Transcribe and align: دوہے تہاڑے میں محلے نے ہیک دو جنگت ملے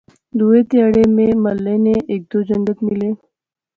دوہے 0.37 0.61
تہاڑے 0.69 1.03
میں 1.15 1.31
محلے 1.43 1.75
نے 1.85 1.93
ہیک 2.09 2.21
دو 2.31 2.39
جنگت 2.49 2.77
ملے 2.87 3.09